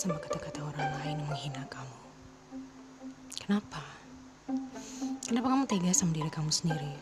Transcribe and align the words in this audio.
sama 0.00 0.16
kata-kata 0.16 0.64
orang 0.64 0.96
lain 1.04 1.20
menghina 1.28 1.60
kamu? 1.68 1.98
Kenapa? 3.36 3.84
Kenapa 5.28 5.52
kamu 5.52 5.68
tega 5.68 5.92
sama 5.92 6.16
diri 6.16 6.32
kamu 6.32 6.48
sendiri? 6.48 6.96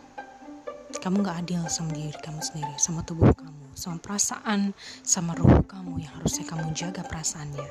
Kamu 0.98 1.22
gak 1.22 1.46
adil 1.46 1.62
sama 1.70 1.94
diri 1.94 2.18
kamu 2.18 2.42
sendiri, 2.42 2.74
sama 2.74 3.06
tubuh 3.06 3.30
kamu, 3.30 3.70
sama 3.78 4.02
perasaan, 4.02 4.74
sama 5.06 5.38
roh 5.38 5.62
kamu 5.62 6.02
yang 6.02 6.10
harusnya 6.18 6.42
kamu 6.50 6.74
jaga 6.74 7.06
perasaannya. 7.06 7.70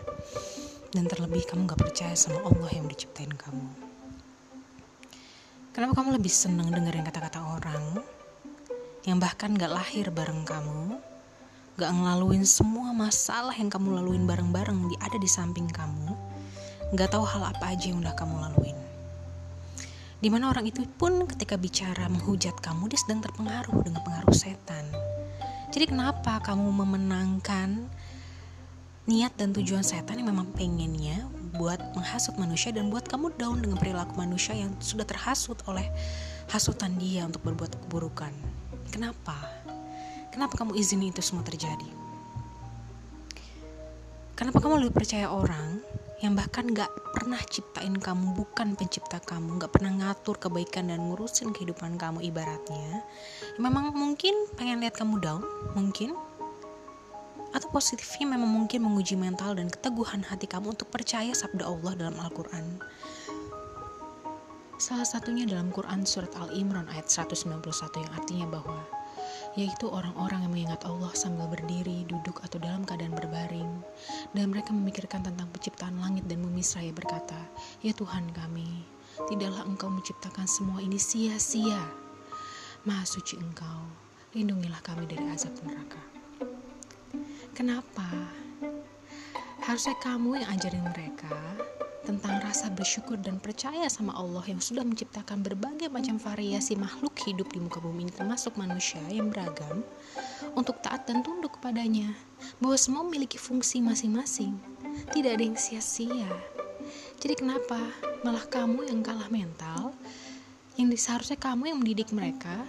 Dan 0.96 1.12
terlebih 1.12 1.44
kamu 1.44 1.76
gak 1.76 1.84
percaya 1.84 2.16
sama 2.16 2.48
Allah 2.48 2.72
yang 2.72 2.88
diciptain 2.88 3.36
kamu. 3.36 3.68
Kenapa 5.76 5.92
kamu 5.92 6.24
lebih 6.24 6.32
senang 6.32 6.72
dengerin 6.72 7.04
kata-kata 7.04 7.44
orang 7.44 8.00
yang 9.04 9.20
bahkan 9.20 9.60
gak 9.60 9.76
lahir 9.76 10.08
bareng 10.08 10.48
kamu, 10.48 10.96
gak 11.78 11.94
ngelaluin 11.94 12.42
semua 12.42 12.90
masalah 12.90 13.54
yang 13.54 13.70
kamu 13.70 14.02
laluin 14.02 14.26
bareng-bareng 14.26 14.90
di 14.90 14.98
ada 14.98 15.14
di 15.22 15.30
samping 15.30 15.70
kamu, 15.70 16.10
gak 16.98 17.14
tahu 17.14 17.22
hal 17.22 17.54
apa 17.54 17.78
aja 17.78 17.94
yang 17.94 18.02
udah 18.02 18.18
kamu 18.18 18.34
laluin. 18.34 18.74
Di 20.18 20.34
mana 20.34 20.50
orang 20.50 20.66
itu 20.66 20.82
pun 20.98 21.30
ketika 21.30 21.54
bicara 21.54 22.10
menghujat 22.10 22.58
kamu, 22.66 22.90
dia 22.90 22.98
sedang 22.98 23.22
terpengaruh 23.22 23.86
dengan 23.86 24.02
pengaruh 24.02 24.34
setan. 24.34 24.90
Jadi 25.70 25.94
kenapa 25.94 26.42
kamu 26.42 26.66
memenangkan 26.66 27.86
niat 29.06 29.38
dan 29.38 29.54
tujuan 29.54 29.86
setan 29.86 30.18
yang 30.18 30.34
memang 30.34 30.50
pengennya 30.58 31.30
buat 31.54 31.78
menghasut 31.94 32.34
manusia 32.42 32.74
dan 32.74 32.90
buat 32.90 33.06
kamu 33.06 33.38
down 33.38 33.62
dengan 33.62 33.78
perilaku 33.78 34.18
manusia 34.18 34.58
yang 34.58 34.74
sudah 34.82 35.06
terhasut 35.06 35.62
oleh 35.70 35.86
hasutan 36.50 36.98
dia 36.98 37.22
untuk 37.22 37.46
berbuat 37.46 37.78
keburukan. 37.86 38.34
Kenapa? 38.90 39.38
Kenapa 40.38 40.54
kamu 40.54 40.78
izini 40.78 41.10
itu 41.10 41.18
semua 41.26 41.42
terjadi? 41.42 41.90
Kenapa 44.38 44.62
kamu 44.62 44.86
lebih 44.86 45.02
percaya 45.02 45.34
orang 45.34 45.82
yang 46.22 46.38
bahkan 46.38 46.70
gak 46.78 46.94
pernah 47.10 47.42
ciptain 47.42 47.98
kamu 47.98 48.38
bukan 48.38 48.78
pencipta 48.78 49.18
kamu 49.18 49.58
gak 49.58 49.74
pernah 49.74 49.98
ngatur 49.98 50.38
kebaikan 50.38 50.94
dan 50.94 51.10
ngurusin 51.10 51.58
kehidupan 51.58 51.98
kamu 51.98 52.22
ibaratnya? 52.30 53.02
Memang 53.58 53.98
mungkin 53.98 54.38
pengen 54.54 54.78
lihat 54.78 55.02
kamu 55.02 55.18
down 55.26 55.42
mungkin. 55.74 56.14
Atau 57.58 57.74
positifnya 57.74 58.38
memang 58.38 58.62
mungkin 58.62 58.86
menguji 58.86 59.18
mental 59.18 59.58
dan 59.58 59.74
keteguhan 59.74 60.22
hati 60.22 60.46
kamu 60.46 60.78
untuk 60.78 60.94
percaya 60.94 61.34
sabda 61.34 61.66
Allah 61.66 61.98
dalam 61.98 62.14
Al-Quran. 62.22 62.78
Salah 64.78 65.10
satunya 65.10 65.50
dalam 65.50 65.74
Quran 65.74 66.06
Surat 66.06 66.30
Al-Imran 66.38 66.86
ayat 66.94 67.10
191 67.10 68.06
yang 68.06 68.14
artinya 68.14 68.62
bahwa 68.62 68.86
yaitu 69.58 69.90
orang-orang 69.90 70.46
yang 70.46 70.54
mengingat 70.54 70.86
Allah 70.86 71.10
sambil 71.18 71.50
berdiri, 71.50 72.06
duduk, 72.06 72.38
atau 72.46 72.62
dalam 72.62 72.86
keadaan 72.86 73.18
berbaring. 73.18 73.82
Dan 74.32 74.54
mereka 74.54 74.70
memikirkan 74.70 75.26
tentang 75.26 75.50
penciptaan 75.50 75.98
langit 75.98 76.30
dan 76.30 76.46
bumi 76.46 76.62
seraya 76.62 76.94
berkata, 76.94 77.42
Ya 77.82 77.92
Tuhan 77.98 78.30
kami, 78.38 78.86
tidaklah 79.26 79.66
engkau 79.66 79.90
menciptakan 79.90 80.46
semua 80.46 80.78
ini 80.86 81.02
sia-sia. 81.02 81.82
Maha 82.86 83.04
suci 83.04 83.42
engkau, 83.42 83.90
lindungilah 84.38 84.80
kami 84.86 85.10
dari 85.10 85.26
azab 85.34 85.58
neraka. 85.66 86.00
Kenapa? 87.58 88.06
Harusnya 89.66 89.98
kamu 89.98 90.38
yang 90.38 90.50
ajarin 90.54 90.86
mereka 90.86 91.34
tentang 92.08 92.40
rasa 92.40 92.72
bersyukur 92.72 93.20
dan 93.20 93.36
percaya 93.36 93.84
sama 93.92 94.16
Allah 94.16 94.40
yang 94.48 94.64
sudah 94.64 94.88
menciptakan 94.88 95.44
berbagai 95.44 95.92
macam 95.92 96.16
variasi 96.16 96.80
makhluk 96.80 97.12
hidup 97.28 97.52
di 97.52 97.60
muka 97.60 97.84
bumi 97.84 98.08
termasuk 98.08 98.56
manusia 98.56 99.04
yang 99.12 99.28
beragam 99.28 99.84
untuk 100.56 100.80
taat 100.80 101.04
dan 101.04 101.20
tunduk 101.20 101.60
kepadanya 101.60 102.16
bahwa 102.64 102.80
semua 102.80 103.04
memiliki 103.04 103.36
fungsi 103.36 103.84
masing-masing. 103.84 104.56
Tidak 105.12 105.36
ada 105.36 105.44
yang 105.44 105.60
sia-sia. 105.60 106.32
Jadi 107.20 107.44
kenapa 107.44 107.76
malah 108.24 108.48
kamu 108.48 108.88
yang 108.88 109.04
kalah 109.04 109.28
mental 109.28 109.92
yang 110.80 110.88
seharusnya 110.96 111.36
kamu 111.36 111.76
yang 111.76 111.78
mendidik 111.84 112.16
mereka 112.16 112.64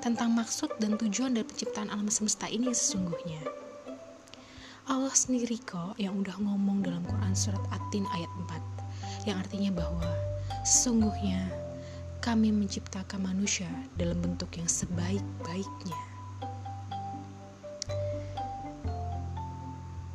tentang 0.00 0.32
maksud 0.32 0.72
dan 0.80 0.96
tujuan 0.96 1.36
dari 1.36 1.44
penciptaan 1.44 1.92
alam 1.92 2.08
semesta 2.08 2.48
ini 2.48 2.72
sesungguhnya 2.72 3.69
Allah 4.90 5.14
sendiri 5.14 5.62
kok 5.62 5.94
yang 6.02 6.18
udah 6.18 6.34
ngomong 6.42 6.82
dalam 6.82 7.06
Quran 7.06 7.30
surat 7.30 7.62
At-Tin 7.70 8.02
ayat 8.10 8.26
4 9.22 9.30
yang 9.30 9.38
artinya 9.38 9.70
bahwa 9.70 10.10
sesungguhnya 10.66 11.46
kami 12.18 12.50
menciptakan 12.50 13.22
manusia 13.22 13.70
dalam 13.94 14.18
bentuk 14.18 14.50
yang 14.58 14.66
sebaik-baiknya. 14.66 16.02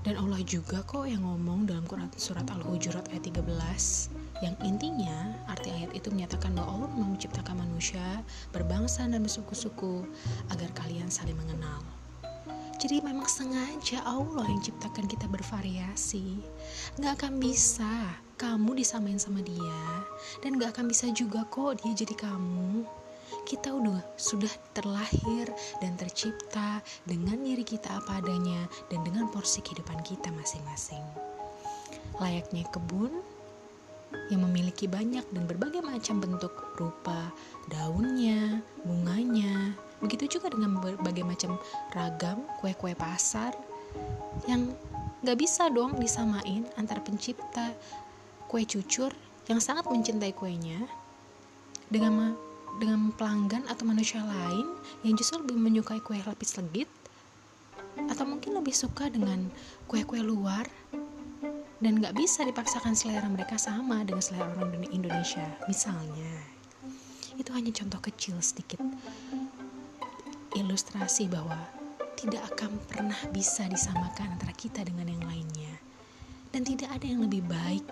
Dan 0.04 0.20
Allah 0.20 0.44
juga 0.44 0.84
kok 0.84 1.08
yang 1.08 1.24
ngomong 1.24 1.72
dalam 1.72 1.88
Quran 1.88 2.12
surat 2.20 2.44
Al-Hujurat 2.52 3.08
ayat 3.16 3.32
13 3.32 3.48
yang 4.44 4.60
intinya 4.60 5.40
arti 5.48 5.72
ayat 5.72 5.96
itu 5.96 6.12
menyatakan 6.12 6.52
bahwa 6.52 6.84
Allah 6.84 6.90
memang 7.00 7.16
menciptakan 7.16 7.64
manusia 7.64 8.04
berbangsa 8.52 9.08
dan 9.08 9.24
bersuku-suku 9.24 10.04
agar 10.52 10.68
kalian 10.76 11.08
saling 11.08 11.40
mengenal. 11.40 11.80
Jadi 12.86 13.02
memang 13.02 13.26
sengaja 13.26 13.98
Allah 14.06 14.46
yang 14.46 14.62
ciptakan 14.62 15.10
kita 15.10 15.26
bervariasi. 15.26 16.38
Gak 17.02 17.18
akan 17.18 17.42
bisa 17.42 17.90
kamu 18.38 18.78
disamain 18.78 19.18
sama 19.18 19.42
dia. 19.42 19.82
Dan 20.46 20.62
gak 20.62 20.78
akan 20.78 20.94
bisa 20.94 21.10
juga 21.10 21.50
kok 21.50 21.82
dia 21.82 21.98
jadi 21.98 22.14
kamu. 22.14 22.86
Kita 23.42 23.74
udah 23.74 24.06
sudah 24.22 24.54
terlahir 24.78 25.50
dan 25.82 25.98
tercipta 25.98 26.78
dengan 27.10 27.42
diri 27.42 27.66
kita 27.66 27.90
apa 27.90 28.22
adanya 28.22 28.70
dan 28.94 29.02
dengan 29.02 29.34
porsi 29.34 29.66
kehidupan 29.66 30.06
kita 30.06 30.30
masing-masing. 30.30 31.02
Layaknya 32.22 32.70
kebun 32.70 33.10
yang 34.30 34.46
memiliki 34.46 34.86
banyak 34.86 35.26
dan 35.34 35.44
berbagai 35.50 35.82
macam 35.82 36.22
bentuk 36.22 36.54
rupa 36.78 37.34
daunnya, 37.66 38.62
bunganya, 38.86 39.74
Begitu 40.04 40.40
juga 40.40 40.52
dengan 40.52 40.80
berbagai 40.80 41.24
macam 41.24 41.56
ragam 41.96 42.44
kue-kue 42.60 42.96
pasar 42.96 43.56
yang 44.46 44.76
gak 45.24 45.40
bisa 45.40 45.72
dong 45.72 45.98
disamain 45.98 46.68
antara 46.76 47.00
pencipta 47.00 47.72
kue 48.52 48.68
cucur 48.68 49.10
yang 49.50 49.58
sangat 49.64 49.88
mencintai 49.88 50.36
kuenya 50.36 50.84
dengan 51.90 52.36
dengan 52.76 53.16
pelanggan 53.16 53.64
atau 53.72 53.88
manusia 53.88 54.20
lain 54.20 54.68
yang 55.08 55.16
justru 55.16 55.40
lebih 55.40 55.56
menyukai 55.56 56.04
kue 56.04 56.20
lapis 56.20 56.60
legit 56.60 56.92
atau 58.12 58.28
mungkin 58.28 58.60
lebih 58.60 58.76
suka 58.76 59.08
dengan 59.08 59.48
kue-kue 59.88 60.20
luar 60.20 60.68
dan 61.80 62.02
gak 62.04 62.16
bisa 62.16 62.44
dipaksakan 62.44 62.96
selera 62.96 63.28
mereka 63.32 63.56
sama 63.56 64.04
dengan 64.04 64.24
selera 64.24 64.52
orang 64.58 64.90
Indonesia 64.92 65.46
misalnya. 65.68 66.56
Itu 67.36 67.52
hanya 67.52 67.72
contoh 67.76 68.00
kecil 68.00 68.40
sedikit 68.40 68.80
ilustrasi 70.56 71.28
bahwa 71.28 71.60
tidak 72.16 72.42
akan 72.56 72.80
pernah 72.88 73.20
bisa 73.36 73.68
disamakan 73.68 74.40
antara 74.40 74.56
kita 74.56 74.82
dengan 74.88 75.12
yang 75.12 75.24
lainnya. 75.28 75.76
Dan 76.56 76.64
tidak 76.64 76.96
ada 76.96 77.04
yang 77.04 77.20
lebih 77.28 77.44
baik 77.44 77.84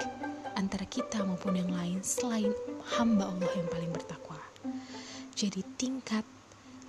antara 0.55 0.87
kita 0.87 1.19
maupun 1.27 1.59
yang 1.59 1.67
lain 1.69 1.99
selain 1.99 2.55
hamba 2.95 3.27
Allah 3.27 3.51
yang 3.59 3.67
paling 3.67 3.91
bertakwa. 3.91 4.39
Jadi 5.35 5.59
tingkat 5.75 6.23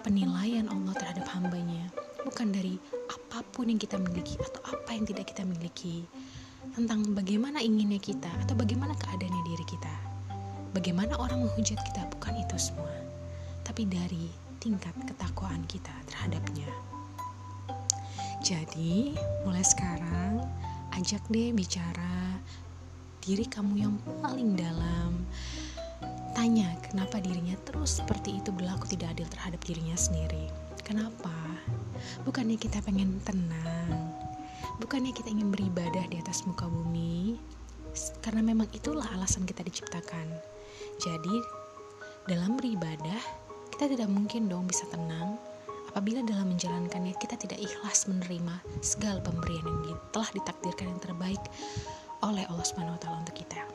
penilaian 0.06 0.70
Allah 0.70 0.94
terhadap 0.94 1.26
hambanya 1.34 1.90
bukan 2.22 2.54
dari 2.54 2.78
apa 3.10 3.42
pun 3.50 3.66
yang 3.66 3.80
kita 3.80 3.98
miliki 3.98 4.38
atau 4.38 4.62
apa 4.70 4.94
yang 4.94 5.04
tidak 5.04 5.34
kita 5.34 5.42
miliki 5.42 6.06
tentang 6.72 7.02
bagaimana 7.12 7.58
inginnya 7.58 7.98
kita 7.98 8.30
atau 8.46 8.54
bagaimana 8.54 8.94
keadaannya 8.94 9.42
diri 9.42 9.66
kita. 9.66 9.94
Bagaimana 10.74 11.14
orang 11.18 11.46
menghujat 11.46 11.78
kita 11.82 12.02
bukan 12.18 12.34
itu 12.34 12.56
semua, 12.58 12.90
tapi 13.62 13.86
dari 13.86 14.43
tingkat 14.64 14.96
ketakwaan 15.04 15.60
kita 15.68 15.92
terhadapnya. 16.08 16.72
Jadi, 18.40 19.12
mulai 19.44 19.60
sekarang 19.60 20.40
ajak 20.96 21.20
deh 21.28 21.52
bicara 21.52 22.40
diri 23.20 23.44
kamu 23.44 23.72
yang 23.76 23.94
paling 24.24 24.56
dalam. 24.56 25.28
Tanya 26.32 26.72
kenapa 26.80 27.20
dirinya 27.20 27.60
terus 27.68 28.00
seperti 28.00 28.40
itu 28.40 28.48
berlaku 28.56 28.88
tidak 28.88 29.12
adil 29.20 29.28
terhadap 29.28 29.60
dirinya 29.68 29.96
sendiri. 30.00 30.48
Kenapa? 30.80 31.32
Bukannya 32.24 32.56
kita 32.56 32.80
pengen 32.84 33.20
tenang, 33.20 34.16
bukannya 34.80 35.12
kita 35.12 35.28
ingin 35.28 35.52
beribadah 35.52 36.08
di 36.08 36.16
atas 36.20 36.40
muka 36.48 36.64
bumi, 36.64 37.36
karena 38.24 38.40
memang 38.40 38.68
itulah 38.72 39.04
alasan 39.12 39.44
kita 39.44 39.60
diciptakan. 39.60 40.24
Jadi, 41.00 41.36
dalam 42.28 42.56
beribadah, 42.56 43.43
kita 43.74 43.90
tidak 43.90 44.06
mungkin 44.06 44.46
dong 44.46 44.70
bisa 44.70 44.86
tenang 44.86 45.34
apabila 45.90 46.22
dalam 46.22 46.54
menjalankannya 46.54 47.10
kita 47.18 47.34
tidak 47.34 47.58
ikhlas 47.58 48.06
menerima 48.06 48.62
segala 48.78 49.18
pemberian 49.18 49.66
yang 49.90 49.98
telah 50.14 50.30
ditakdirkan 50.30 50.94
yang 50.94 51.02
terbaik 51.02 51.42
oleh 52.22 52.46
Allah 52.46 52.62
Subhanahu 52.62 52.94
taala 53.02 53.26
untuk 53.26 53.34
kita. 53.34 53.66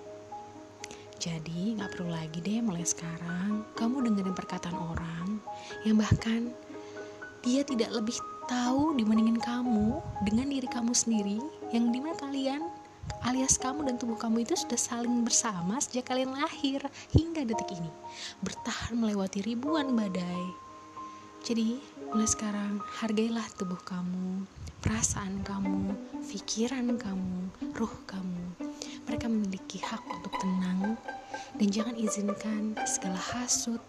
Jadi, 1.20 1.76
nggak 1.76 2.00
perlu 2.00 2.16
lagi 2.16 2.40
deh 2.40 2.64
mulai 2.64 2.88
sekarang 2.88 3.68
kamu 3.76 4.08
dengerin 4.08 4.36
perkataan 4.40 4.80
orang 4.80 5.44
yang 5.84 6.00
bahkan 6.00 6.56
dia 7.44 7.68
tidak 7.68 7.92
lebih 7.92 8.16
tahu 8.48 8.96
dibandingin 8.96 9.36
kamu 9.44 10.00
dengan 10.24 10.48
diri 10.48 10.68
kamu 10.72 10.96
sendiri 10.96 11.44
yang 11.76 11.92
di 11.92 12.00
mana 12.00 12.16
kalian 12.16 12.64
alias 13.26 13.60
kamu 13.62 13.86
dan 13.86 13.96
tubuh 13.96 14.18
kamu 14.18 14.48
itu 14.48 14.58
sudah 14.58 14.80
saling 14.80 15.22
bersama 15.26 15.78
sejak 15.82 16.10
kalian 16.10 16.34
lahir 16.34 16.82
hingga 17.14 17.46
detik 17.46 17.70
ini. 17.76 17.92
Bertahan 18.42 18.98
melewati 18.98 19.44
ribuan 19.44 19.94
badai. 19.94 20.46
Jadi 21.46 21.80
mulai 22.12 22.28
sekarang 22.28 22.84
hargailah 23.00 23.46
tubuh 23.56 23.80
kamu 23.86 24.44
perasaan 24.80 25.44
kamu 25.44 25.96
pikiran 26.28 26.96
kamu 26.96 27.52
ruh 27.76 27.96
kamu. 28.08 28.46
Mereka 29.08 29.26
memiliki 29.28 29.80
hak 29.82 30.04
untuk 30.10 30.34
tenang 30.40 31.00
dan 31.56 31.68
jangan 31.72 31.96
izinkan 31.96 32.78
segala 32.86 33.18
hasut 33.18 33.82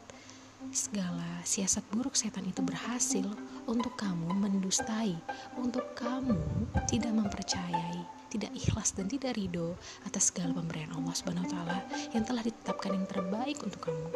segala 0.69 1.41
siasat 1.41 1.83
buruk 1.89 2.13
setan 2.13 2.45
itu 2.45 2.61
berhasil 2.61 3.25
untuk 3.65 3.97
kamu 3.97 4.29
mendustai, 4.37 5.17
untuk 5.57 5.97
kamu 5.97 6.37
tidak 6.85 7.17
mempercayai, 7.17 8.05
tidak 8.31 8.55
ikhlas 8.55 8.95
dan 8.95 9.11
tidak 9.11 9.35
ridho 9.35 9.75
atas 10.07 10.31
segala 10.31 10.55
pemberian 10.55 10.95
Allah 10.95 11.15
Subhanahu 11.15 11.45
wa 11.45 11.53
taala 11.53 11.79
yang 12.15 12.23
telah 12.23 12.43
ditetapkan 12.47 12.95
yang 12.95 13.07
terbaik 13.11 13.59
untuk 13.67 13.91
kamu. 13.91 14.09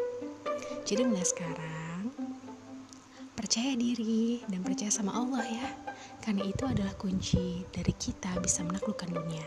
Jadi 0.87 1.03
mulai 1.05 1.27
sekarang 1.27 1.85
percaya 3.35 3.77
diri 3.77 4.41
dan 4.49 4.65
percaya 4.65 4.89
sama 4.89 5.13
Allah 5.13 5.45
ya. 5.45 5.69
Karena 6.25 6.49
itu 6.49 6.65
adalah 6.65 6.97
kunci 6.97 7.69
dari 7.69 7.93
kita 7.93 8.41
bisa 8.41 8.65
menaklukkan 8.65 9.13
dunia. 9.13 9.45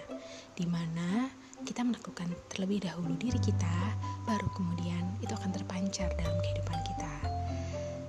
Di 0.53 0.69
mana 0.69 1.25
kita 1.65 1.81
menaklukkan 1.81 2.29
terlebih 2.53 2.85
dahulu 2.85 3.17
diri 3.17 3.41
kita, 3.41 3.97
baru 4.29 4.45
kemudian 4.53 5.01
itu 5.25 5.33
akan 5.33 5.49
terpancar 5.49 6.13
dalam 6.13 6.37
kehidupan 6.45 6.77
kita. 6.85 7.13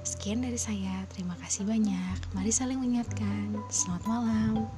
Sekian 0.05 0.45
dari 0.45 0.61
saya, 0.61 1.09
terima 1.13 1.33
kasih 1.41 1.65
banyak. 1.65 2.19
Mari 2.37 2.53
saling 2.53 2.77
mengingatkan. 2.77 3.57
Selamat 3.73 4.05
malam. 4.05 4.69